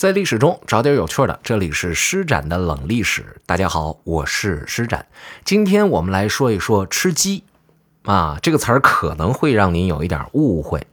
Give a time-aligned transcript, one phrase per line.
[0.00, 3.36] 在历史中找点有趣的，这里是施展的冷历史。
[3.44, 5.04] 大家好，我是施展。
[5.44, 7.44] 今天我们来说一说吃鸡
[8.04, 10.86] 啊，这个词儿可能会让您有一点误会。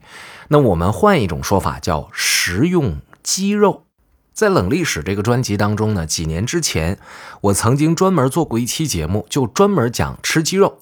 [0.50, 3.86] 那我们换一种说法，叫食用鸡肉。
[4.34, 7.00] 在冷历史这个专辑当中呢，几年之前
[7.40, 10.80] 我曾经专门做过一期节目，就专门讲吃鸡肉。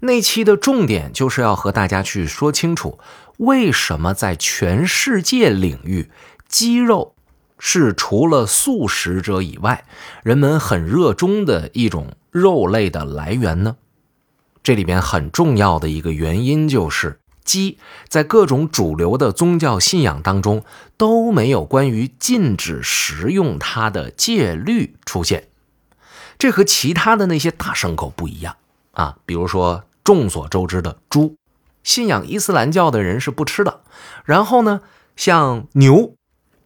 [0.00, 2.98] 那期的重点就是要和大家去说清楚，
[3.36, 6.10] 为什么在全世界领域，
[6.48, 7.12] 鸡肉。
[7.58, 9.84] 是除了素食者以外，
[10.22, 13.76] 人们很热衷的一种肉类的来源呢？
[14.62, 17.78] 这里边很重要的一个原因就是，鸡
[18.08, 20.64] 在各种主流的宗教信仰当中
[20.96, 25.48] 都没有关于禁止食用它的戒律出现。
[26.36, 28.56] 这和其他的那些大牲口不一样
[28.92, 31.36] 啊，比如说众所周知的猪，
[31.82, 33.80] 信仰伊斯兰教的人是不吃的。
[34.24, 34.82] 然后呢，
[35.16, 36.14] 像牛。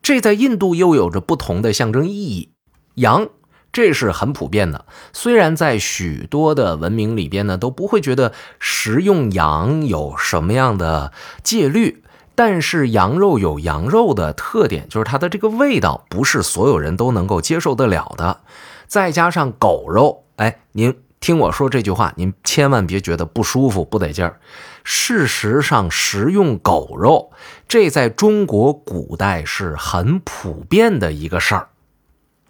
[0.02, 2.52] 这在印度又有着不同的象征意义。
[2.94, 3.28] 羊，
[3.72, 4.86] 这是很普遍的。
[5.12, 12.02] 虽然在许多的文明里边呢，都不会觉得食用羊有什么样的戒律，
[12.34, 18.40] 但是羊肉有羊肉的特点，就是它的这个味道不是所有人都能够接受得了的。
[18.86, 21.09] 再加上狗肉，哎，您。
[21.20, 24.40] 听我说这句话，您千万别觉得不舒服、不得劲儿。
[24.82, 27.30] 事实上，食用狗肉，
[27.68, 31.68] 这在中国古代是很普遍的一个事儿。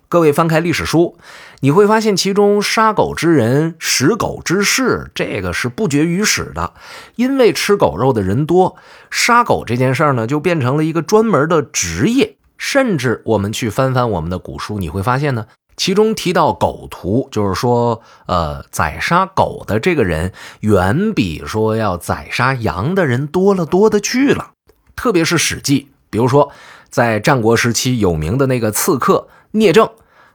[0.08, 1.18] 各位翻开历史书，
[1.60, 6.74] 你会发现其中“杀狗之人，食狗之事”这个是不绝于史的。
[7.16, 8.76] 因为吃狗肉的人多，
[9.10, 12.36] 杀狗这件事儿呢，就变成了一个专门的职业。
[12.56, 15.46] 甚至我们去翻翻我们的古书，你会发现呢。
[15.80, 24.50] 其中提到狗屠，就是说，呃，宰杀狗的这个人远比说要宰杀羊的人多了多的去了。
[24.94, 26.52] 特别是《史记》，比如说
[26.90, 29.88] 在战国时期有名的那个刺客聂政，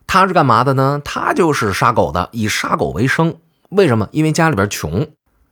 [0.07, 0.99] 他是干嘛的呢？
[1.05, 3.35] 他就是杀狗的，以杀狗为生。
[3.69, 4.09] 为什么？
[4.13, 5.05] 因为家里边穷。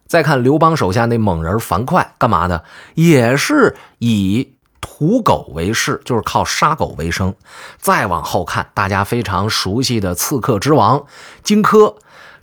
[0.07, 2.63] 再看刘邦手下那猛人樊哙，干嘛的？
[2.95, 4.52] 也是以。
[4.83, 7.33] 屠狗为事，就是靠杀狗为生。
[7.79, 11.05] 再往后看，大家非常熟悉的刺客之王
[11.41, 11.95] 荆轲，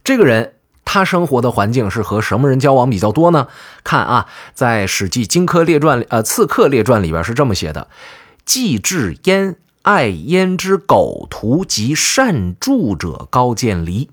[0.03, 0.55] 这个人
[0.87, 3.47] 他生活的环境是和什么人交往比较多呢？
[3.85, 7.89] 看啊，在《史记·荆轲列传》呃《刺客列传》里边是这么写的
[8.47, 14.09] ：“既至焉，爱焉之狗屠及善筑者高渐离。”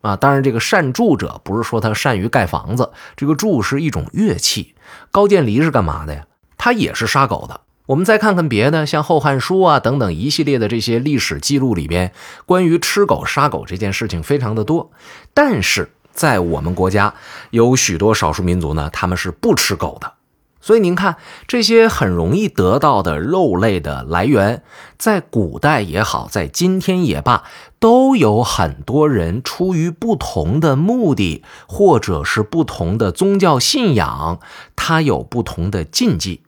[0.00, 4.74] 啊，当然这个善筑者不是说他善于盖房子，这个筑是一种乐器。
[5.12, 6.24] 高渐离是干嘛的呀？
[6.64, 7.62] 他也是杀狗的。
[7.86, 12.12] 我们再看看别的，像《后汉书》啊等等一系列的这些历史记录里边，
[12.46, 14.92] 关于吃狗杀狗这件事情非常的多。
[15.34, 17.14] 但是在我们国家，
[17.50, 20.12] 有许多少数民族呢，他们是不吃狗的。
[20.60, 21.16] 所以您看，
[21.48, 24.62] 这些很容易得到的肉类的来源，
[24.96, 27.42] 在古代也好，在今天也罢，
[27.80, 34.38] 都有很多人出于不同的目的，或者是不同的宗教信仰，
[34.76, 36.42] 它有不同的禁忌。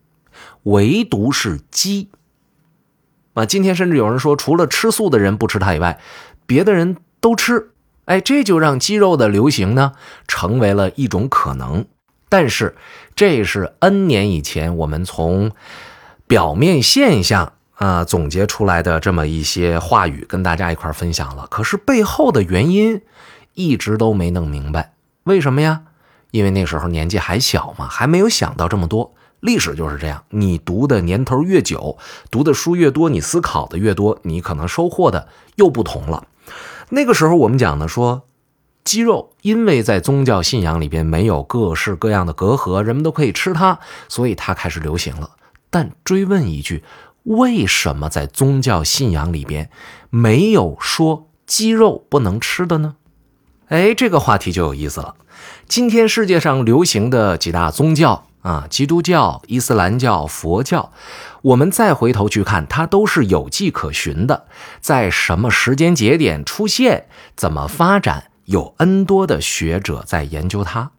[0.64, 2.10] 唯独是鸡
[3.32, 3.46] 啊！
[3.46, 5.98] 今天甚至有人说，除了吃素的人不吃它以外，
[6.46, 7.70] 别的人都吃。
[8.06, 9.92] 哎，这就让鸡肉的流行呢，
[10.28, 11.86] 成为了一种可能。
[12.28, 12.76] 但是，
[13.14, 15.52] 这是 N 年以前我们从
[16.26, 21.46] 表面现象啊总结出来的这么一些话语，跟大家一块分享了。
[21.46, 23.00] 可是背后的原因
[23.54, 24.94] 一直都没弄明白，
[25.24, 25.82] 为什么呀？
[26.30, 29.14] 因为那时候年纪还小嘛，还没有想到这么多。
[29.44, 31.98] 历史就是这样，你读的年头越久，
[32.30, 36.26] 读的书越多，你思考的越多，你可能收获的又不同了。
[36.88, 38.22] 那个时候我们讲的说，
[38.84, 45.32] 鸡肉因为在宗教信仰里边没有各式各样的隔阂，人们都可以吃它，所以它开始流行了。
[45.68, 46.82] 但追问一句，
[47.24, 49.68] 为什么在宗教信仰里边
[50.08, 52.96] 没有说鸡肉不能吃的呢？
[53.68, 55.16] 哎，这个话题就有意思了。
[55.68, 58.26] 今天世界上流行的几大宗教。
[58.44, 60.92] 啊，基督教、伊斯兰教、佛教，
[61.40, 64.44] 我们再回头去看，它都是有迹可循的，
[64.82, 70.90] 在什么时间节点出现，怎么发展，有 N 多的学者在研究它。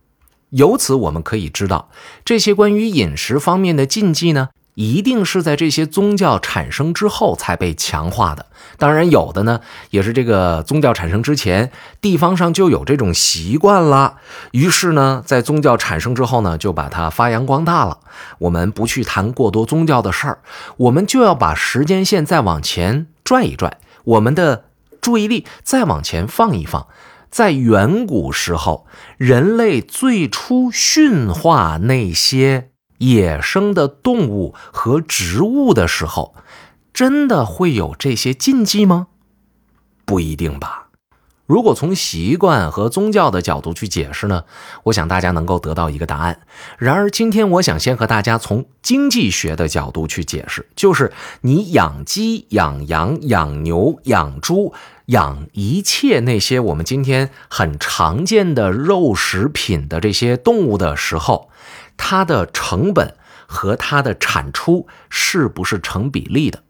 [0.50, 1.90] 由此我们可以知道，
[2.24, 4.50] 这些关于饮食方面的禁忌呢。
[4.76, 8.46] 一定是在这些宗教产生之后才被强化的。
[8.78, 14.18] 当然，有的呢也是这个宗教产生之前，地方上就有这种习惯了。
[14.52, 18.00] 于是呢，在宗教产生之后呢，就把它发扬光大了。
[18.40, 20.40] 我们不去谈过多宗教的事儿，
[20.78, 24.66] 我们就要把时间线再往前拽一拽，我们的
[25.00, 26.88] 注意力再往前放一放。
[27.30, 28.86] 在远古时候，
[29.18, 32.75] 人类最初驯化那些。
[33.06, 36.34] 野生的动物和植物的时候，
[36.94, 39.08] 真的会有这些禁忌吗？
[40.06, 40.84] 不一定吧。
[41.46, 44.46] 如果从习惯和宗教的角度去解释呢，
[44.86, 46.40] 我想大家能够得到一个答案。
[46.80, 54.74] 然而，今天我想先和大家从经济学的角度去解释，就是你养鸡、养羊、养牛、养猪、
[55.06, 61.52] 养一切那些我们今天很常见的肉食品的这些动物的时候，
[61.98, 63.16] 它的成本
[63.48, 66.64] 和它的产出是不是成比例的？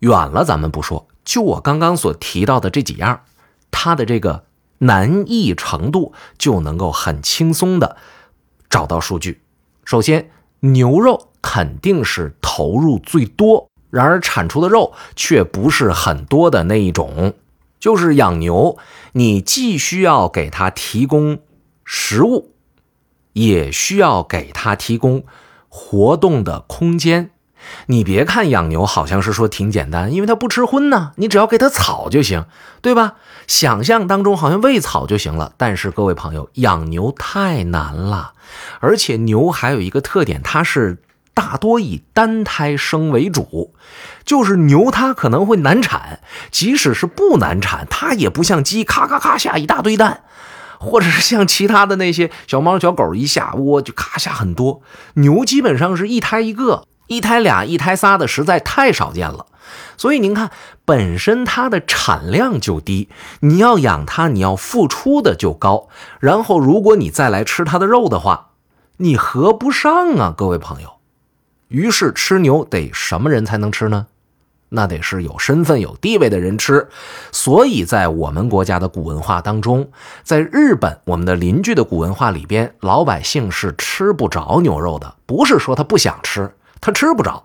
[0.00, 3.22] 远了咱们不说，就我刚刚所提到的这几样。
[3.70, 4.44] 它的这个
[4.78, 7.96] 难易程度就能够很轻松的
[8.70, 9.42] 找到数据。
[9.84, 10.30] 首先，
[10.60, 17.34] 牛肉肯定是投入最多，然而产出的肉却不是很多的那一种。
[17.78, 18.76] 就是养牛，
[19.12, 21.38] 你既需要给它提供
[21.84, 22.52] 食物，
[23.46, 25.24] 也需要给它提供
[25.68, 27.30] 活动的空间。
[27.86, 32.46] 你别看养牛好像是说挺简单，因为它不吃荤呢，你只要给它草就行，
[32.80, 33.14] 对吧？
[33.46, 38.32] 想象当中好像喂草就行了，但是各位朋友，养牛太难了，
[38.80, 41.02] 而且牛还有一个特点，它是
[41.34, 43.74] 大多以单胎生为主，
[44.24, 46.20] 就是牛它可能会难产，
[46.50, 50.22] 即使是不难产，它也不像鸡咔咔咔下一大堆蛋，
[50.78, 54.82] 或者是像其他的那些小猫小狗一下窝就咔下很多，
[55.14, 56.84] 牛基本上是一胎一个。
[57.08, 59.46] 一胎俩、一胎仨的实在太少见了，
[59.96, 60.50] 所以您看，
[60.84, 63.08] 本身它的产量就低，
[63.40, 65.88] 你要养它，你要付出的就高。
[66.20, 68.48] 然后，如果你再来吃它的肉的话，
[68.98, 70.98] 你合不上啊，各位朋友。
[71.68, 74.08] 于是，吃牛得什么人才能吃呢？
[74.70, 76.88] 那得是有身份、有地位的人吃。
[77.32, 79.90] 所以在我们国家的古文化当中，
[80.22, 86.54] 在日本我们的邻居的古文化里边，老百姓是吃不着牛肉的，不是说他不想吃。
[86.80, 87.44] 他吃不着，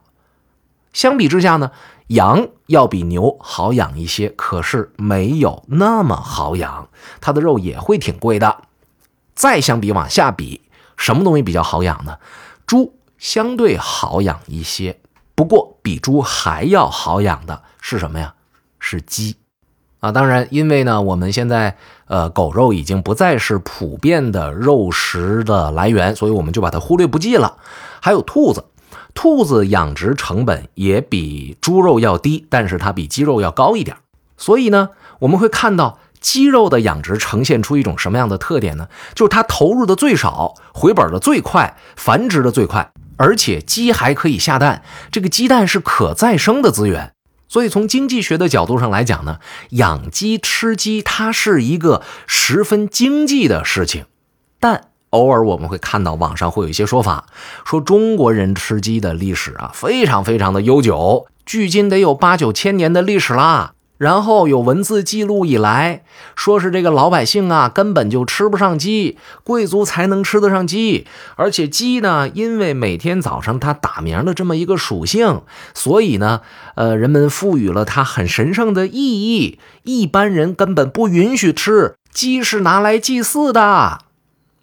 [0.93, 1.71] 相比之下呢，
[2.07, 6.89] 羊要比牛好养一些，可是没有那么好养，
[7.19, 8.61] 它的肉也会挺贵的。
[9.33, 10.61] 再相比往下比，
[10.97, 12.19] 什么东西比较好养呢？
[12.67, 14.99] 猪相对好养一些，
[15.35, 18.33] 不过比猪还要好养的是什么呀？
[18.79, 19.37] 是鸡
[19.99, 20.11] 啊！
[20.11, 21.77] 当然，因为呢，我们现在
[22.07, 27.57] 呃狗肉已经不再是普遍的肉食的来源，所以我们就把它忽略不计了。
[28.01, 28.65] 还有兔子。
[29.15, 33.97] 兔子养殖成本也比猪肉要低，但是它比鸡肉要高一点。
[34.37, 34.89] 所以呢，
[35.19, 38.87] 我们会看到鸡肉的养殖呈现出一种什么样的特点呢？
[39.13, 44.83] 就是它投入的最少，回本的最快，繁殖的最快，而且鸡还可以下蛋。
[45.11, 47.13] 这个鸡蛋是可再生的资源，
[47.47, 49.39] 所以从经济学的角度上来讲呢，
[49.71, 54.05] 养鸡吃鸡它是一个十分经济的事情，
[54.59, 54.85] 但。
[55.13, 57.27] 偶尔我们会看到网上会有一些说法，
[57.67, 63.72] 说中国人吃鸡的历史啊非常非常的悠久，距今得有八九千年的历史啦。
[64.03, 66.03] 然后有文字记录以来，
[66.35, 71.07] 说是这个老百姓啊根本就吃不上鸡，贵族才能吃得上鸡。
[71.37, 76.41] 而且鸡呢，因为每天早上它打鸣的这么一个属性，所以呢，
[76.75, 79.57] 呃，人们赋予了它很神圣的意义。
[79.83, 83.61] 一般人根本不允许吃鸡，是拿来祭祀的。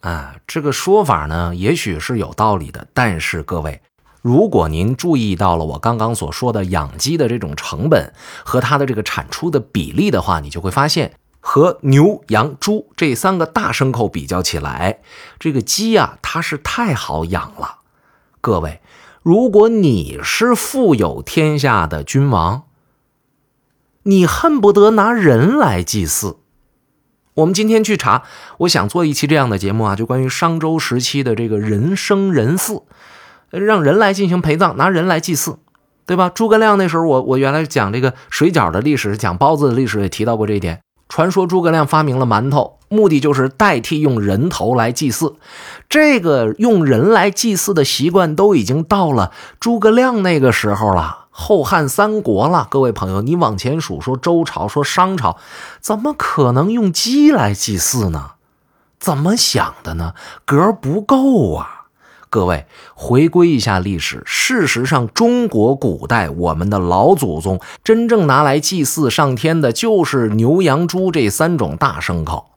[0.00, 2.86] 啊，这个说法呢，也许是有道理的。
[2.92, 3.80] 但是各位，
[4.22, 8.12] 如果您注意到了我刚刚所说的养鸡的这种成本
[8.44, 15.00] 和它的这个产出的比例的话，你就会发现，和牛、羊、猪这三个大牲口比较起来，
[15.38, 17.78] 这个鸡啊，它是太好养了。
[18.42, 18.80] 各位，
[19.22, 22.64] 如果你是富有天下的君王，
[24.02, 26.36] 你恨不得拿人来祭祀。
[27.34, 28.24] 我们今天去查，
[28.58, 32.82] 我想做一期这样的节目啊，就关于商周时期的这个人生人祀，
[33.50, 35.58] 让人来进行陪葬，拿人来祭祀，
[36.06, 36.28] 对吧？
[36.28, 40.80] 诸葛亮那时候，我我原来讲这个水饺的历史，讲包子的历史也提到过这一点。
[41.08, 45.34] 传说诸葛亮发明了馒头，目的就是代替用人头来祭祀。
[45.88, 51.26] 这个用人来祭祀的习惯都已经到了诸葛亮那个时候了。
[51.32, 55.36] 后汉三国了，各位朋友，你往前数，说周朝，说商朝，
[55.80, 58.32] 怎么可能用鸡来祭祀呢？
[59.00, 60.14] 怎么想的呢？
[60.44, 61.79] 格不够啊！
[62.32, 72.52] 各位，回归一下历史，事实上，中国古代我们的老祖宗真正拿来祭祀上天的，就是牛羊猪这三种大牲口，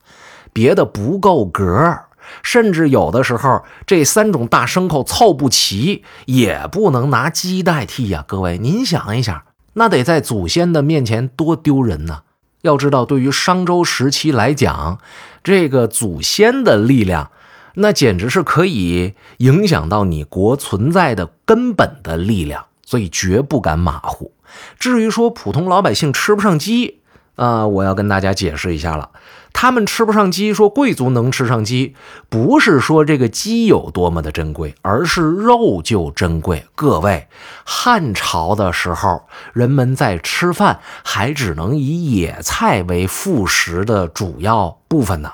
[0.52, 1.98] 别的不够格。
[2.44, 8.24] 甚至有的时候，这三种大牲口凑不齐，也不能拿鸡代替呀。
[8.28, 12.20] 各位，您想一想，那得在祖先的面前多丢人呢。
[12.62, 15.00] 要知道，对于商周时期来讲，
[15.42, 17.30] 这个祖先的力量，
[17.74, 24.32] 那简直是可以影响到你国存在的根本的力量，所以绝不敢马虎。
[24.78, 27.00] 至于说普通老百姓吃不上鸡，
[27.36, 29.10] 啊，我要跟大家解释一下了。
[29.52, 31.94] 他们吃不上鸡，说贵族能吃上鸡，
[32.28, 36.66] 不是说这个鸡有多么的珍贵，而是肉就珍贵。
[36.74, 37.28] 各位，
[37.64, 45.30] 汉朝的时候，人们在吃饭还只能以野菜为副食的主要部分呢。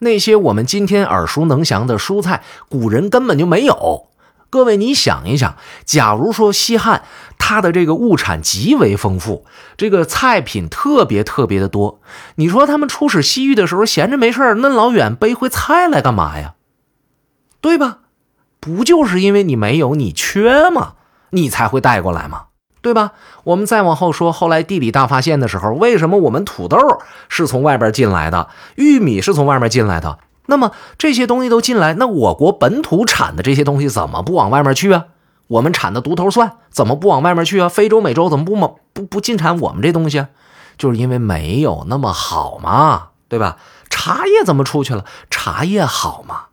[0.00, 4.08] 那些我们今天耳熟能详的蔬菜，古人根本就没有。
[4.50, 7.04] 各位，你想一想，假如说西汉
[7.38, 12.00] 它的这个物产极为丰富，这个菜品特别特别的多，
[12.34, 16.54] 你说他们出使西域的时候，闲着没事儿，老远背回菜来干嘛呀？
[17.60, 17.98] 对吧？
[18.58, 20.94] 不就是因为你没有，你缺吗？
[21.30, 22.46] 你才会带过来吗？
[22.82, 23.12] 对吧？
[23.44, 26.78] 我们再往后说，后来地理大发现的时候，为什么我们土豆
[27.28, 30.18] 是从外边进来的，玉米是从外面进来的？
[30.46, 35.04] 那么这些东西都进来，那我国本土产的这些东西怎么不往外面去啊？
[35.46, 37.68] 我们产的独头蒜怎么不往外面去啊？
[37.68, 38.56] 非洲、美洲怎么不
[38.92, 40.26] 不不进产我们这东西？
[40.78, 43.58] 就是因为没有那么好嘛，对吧？
[43.90, 45.04] 茶叶怎么出去了？
[45.28, 46.46] 茶叶好嘛？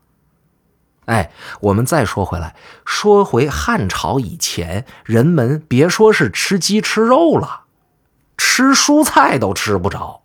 [1.08, 7.62] 哎，我们再说回来，说回汉朝以前，人们别说是吃鸡吃肉了，
[8.38, 10.22] 吃蔬菜都吃不着，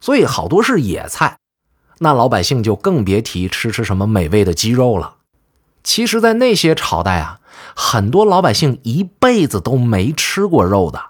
[0.00, 1.38] 所以好多是野菜。
[1.98, 5.14] 那老百姓就更别提吃吃什么美味的鸡肉了。
[5.84, 7.38] 其实，在那些朝代啊，
[7.76, 11.00] 很多老百姓一辈子都没吃过肉的。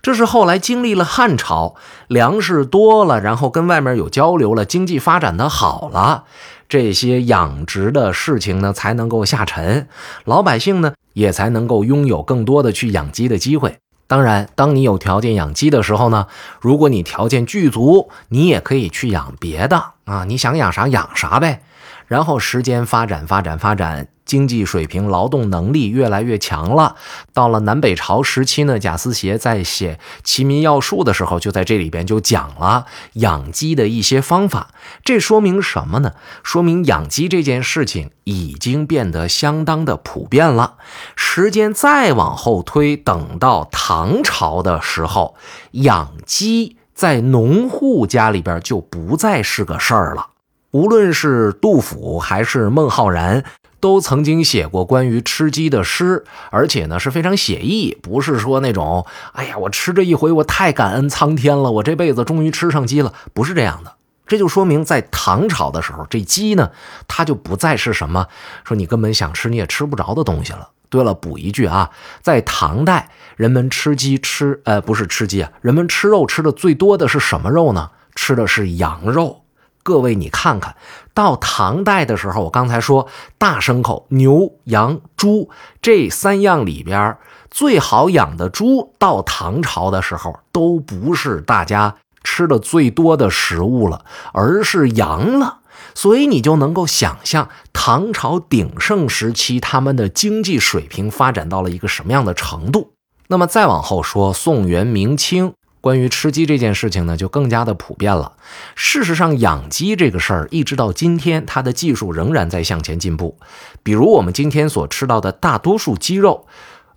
[0.00, 1.74] 这是后来经历了汉朝，
[2.08, 6.24] 粮食多了，然后跟外面有交流了，经济发展的好了，
[6.70, 9.88] 这些养殖的事情呢才能够下沉，
[10.24, 13.78] 老百姓呢也才能够拥有更多的去养鸡的机会。
[14.06, 16.28] 当然，当你有条件养鸡的时候呢，
[16.60, 21.62] 如果你条件具足，你也可以去养别的啊，你想养啥养啥呗。
[22.10, 24.08] 然后时间发展，发展，发展。
[24.24, 26.94] 经济水平、劳动能力越来越强了。
[27.32, 34.68] 到了南北朝时期呢，贾思勰在写《齐民要术》的时候，就在这里边就讲了养鸡的一些方法。
[35.02, 36.12] 这说明什么呢？
[36.44, 40.76] 说明养鸡这件事情已经变得相当的普遍了。
[41.16, 45.34] 时间再往后推，等到唐朝的时候，
[45.72, 50.28] 养鸡在农户家里边就不再是个事儿了。
[50.70, 53.44] 无论是杜甫还是孟浩然。
[53.80, 63.94] 都曾经写过关于吃鸡的诗，而且呢是非常写意，不是说那种“哎呀，我吃这一回，我太感恩苍天了，我这辈子终于吃上鸡了”，不是这样的。
[64.26, 66.70] 这就说明在唐朝的时候，这鸡呢，
[67.08, 68.26] 它就不再是什么
[68.64, 70.68] 说你根本想吃你也吃不着的东西了。
[70.90, 71.88] 对了，补一句啊，
[72.20, 77.88] 在唐代，人们吃鸡吃呃不是吃鸡啊，人们吃肉吃的最多的是什么肉呢？
[78.14, 79.39] 吃的是羊肉。
[79.82, 80.76] 各位，你看看
[81.14, 83.08] 到唐代的时候，我刚才说
[83.38, 87.16] 大牲口牛、羊、猪这三样里边
[87.50, 95.60] 最好养的猪，到唐朝的时候都不是大家吃的最多的食物了，而是羊了。
[95.94, 102.92] 所以你就能够想象唐朝鼎盛时期他们的经济水平发展到了一个什么样的程度。
[103.28, 105.54] 那么再往后说，宋元明清。
[105.80, 108.36] 关于吃鸡这件事情呢，就更加的普遍了。
[108.74, 113.38] 事实上，养鸡这个事儿，一直到今天，它的技术仍然在向前进步。
[113.82, 116.46] 比如我们今天所吃到的大多数鸡肉，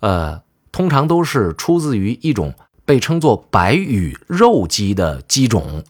[0.00, 5.84] 呃，通常都是出自于一种被称作白羽肉鸡的鸡种。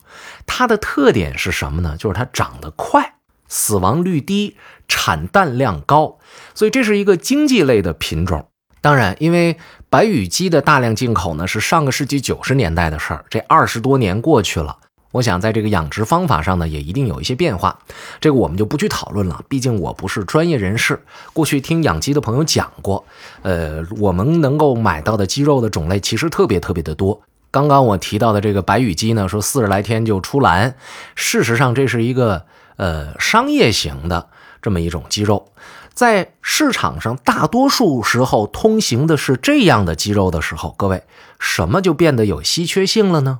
[0.46, 1.96] 它的特点是什么呢？
[1.98, 3.14] 就是它长得快，
[3.48, 6.18] 死亡率低，产蛋量高，
[6.54, 8.46] 所以这是一个经济类的品种。
[8.84, 9.56] 当然，因为
[9.88, 13.24] 白羽鸡的大量进口呢，是上个世纪九十年代的事儿。
[13.30, 14.76] 这二十多年过去了，
[15.10, 17.78] 我想在这个养殖方法上呢，也一定有一些变化。
[18.20, 21.02] 这个我们就不去讨论了，毕竟我不是专业人士。
[21.32, 23.02] 过去听养鸡的朋友讲过，
[23.40, 27.18] 呃，我们能够买到的鸡肉的种类其实特别特别的多。
[27.50, 30.76] 刚刚我提到的这个白羽鸡呢，说四十来天就出栏，
[31.14, 32.44] 事实上这是一个
[32.76, 34.28] 呃商业型的
[34.60, 35.48] 这么一种鸡肉。
[35.94, 41.04] 在市场上，大多数时候通行的是这样的鸡肉的时候，各位，
[41.38, 43.38] 什么就变得有稀缺性了呢？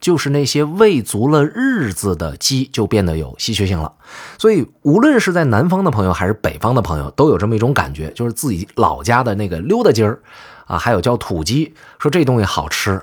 [0.00, 3.92] 就是那些喂足了日子的鸡就变得有稀缺性了。
[4.38, 10.18] 所以，无论是在南方的朋友还是北方的朋友，都有这么一种感觉，就是自己老家的那个溜达鸡儿
[10.64, 12.98] 啊，还有叫土鸡，说这东西好吃，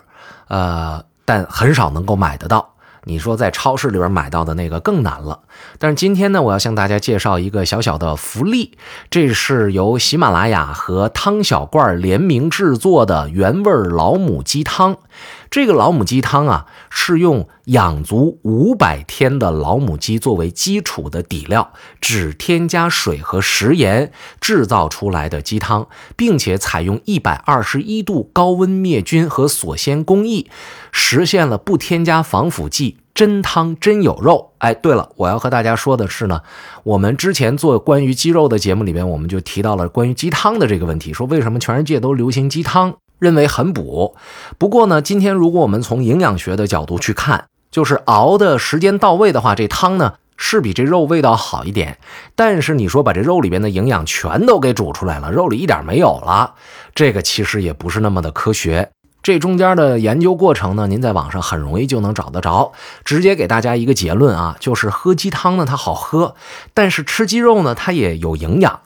[0.47, 2.73] 呃，但很少能够买得到。
[3.07, 5.39] 你说在超市里边买到的那个更难了，
[5.79, 8.77] 但是今天呢，我要向大家介绍一个小小的福利，
[9.09, 14.97] 这是由喜马拉雅和汤小罐联名制作的原味老母鸡汤。
[15.49, 30.49] 这个老母鸡汤啊，是用养足五百天的老母鸡作为基础的底料，只添加水和食盐制造出来的鸡汤，并且采用一百二十一度高温灭菌和锁鲜工艺，
[30.91, 32.97] 实现了不添加防腐剂。
[33.13, 36.41] 真汤真有肉，哎，对了，我要和大家说的是呢，
[36.83, 44.15] 我们之前做关于鸡肉的节目里边，我们就提到了关于鸡汤的这个问题，说为什么全世界都流行鸡汤，认为很补。
[44.57, 51.97] 不过呢，今天如果我们从营养学的角度去看，就是熬的时间到位的话，这汤呢是比这肉味道好一点。
[52.35, 56.53] 但是你说把这肉里边的营养全都给煮出来了，肉里一点没有了，
[56.95, 58.89] 这个其实也不是那么的科学。
[59.23, 62.71] 这中间的研究过程呢，您在网上很容易就能找得着。
[63.03, 66.35] 直接给大家一个结论啊，就是喝鸡汤呢它好喝，
[66.73, 68.79] 但是吃鸡肉呢它也有营养。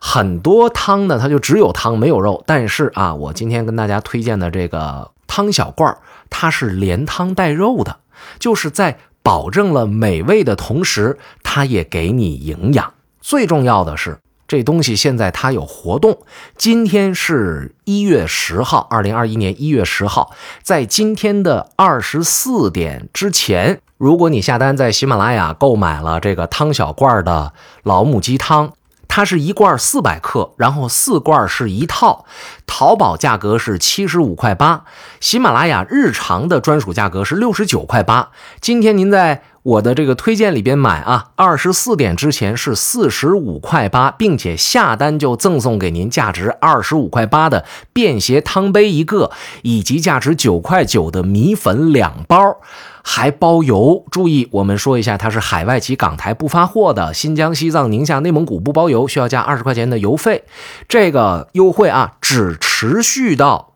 [0.00, 5.98] 很多汤呢它就只有汤没有肉，但是啊，我今天跟大家推荐的这个汤小罐儿
[6.30, 7.96] 它是连汤带肉的，
[8.38, 12.92] 就是在保证了美味的同时，它也给你营养。
[13.20, 14.18] 最重要的是。
[14.48, 16.18] 这东西现在它有活动，
[16.56, 28.72] 今天是一月十号，二零二一年一月十号，在今天的二十四点之前，如果你下单在喜马拉雅购买了这个汤小罐的老母鸡汤。
[29.16, 32.26] 它是一罐四百克，然后四罐是一套，
[32.66, 34.84] 淘宝价格是七十五块八，
[35.20, 38.28] 喜马拉雅日常的专属价格是六十九块八。
[38.60, 49.32] 今天您在我的这个推荐里边买啊，二十四点之前是四十五块八，并且下单就赠送给您价值二十五块八的便携汤杯一个，
[49.62, 52.58] 以及价值九块九的米粉两包。
[53.02, 60.44] 还包邮，注意，我们说一下，它是海外及港台不发货的，新疆、西藏、宁夏、内蒙古不包邮，需要加二十块钱的邮费。
[60.88, 63.72] 这个优惠啊，只持续到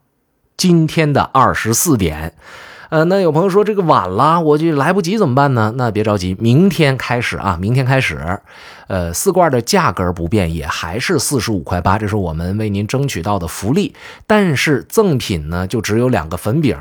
[0.57, 2.35] 今天的二十四点。
[2.91, 5.73] 呃，那有朋友说这个晚了，我就来不及怎么办呢？
[5.77, 8.41] 那别着急，明天开始啊，明天开始，
[8.89, 13.95] 呃，四罐的价格不变，也还是四十五块八，这是我们为您争取到的福利。
[14.27, 16.77] 但是赠品呢，就只有两个粉饼，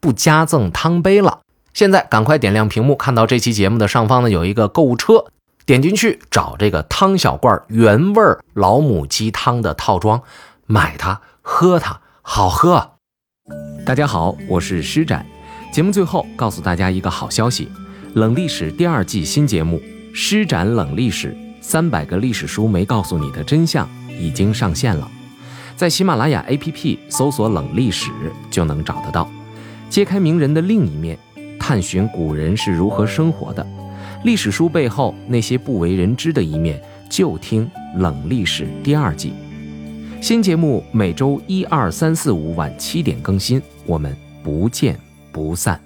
[0.00, 1.38] 不加赠汤杯了。
[1.72, 5.26] 现在赶快点亮屏幕，看到这期节目的上方呢有一个购物车，
[5.64, 8.22] 点进去找这个汤小罐原味
[8.54, 10.20] 老母鸡汤的套装，
[10.66, 12.90] 买它喝它，好喝。
[13.86, 15.24] 大家好，我是施展。
[15.74, 17.66] 节目最后告诉大家一个好消息，
[18.12, 19.78] 冷历史第二季新节目
[20.14, 25.10] 《施展冷历史》，三百个历史书没告诉你的真相已经上线了，
[25.74, 28.12] 在喜马拉雅 APP 搜索“冷历史”
[28.52, 29.28] 就能找得到，
[29.90, 31.18] 揭开名人的另一面。
[31.58, 33.66] 探寻古人是如何生活的，
[34.22, 39.32] 历史书背后那些不为人知的一面，就听《冷历史》第二季。
[40.20, 44.96] 新节目每周一、二、三、四、五晚七点更新，我们不见
[45.34, 45.83] 不散。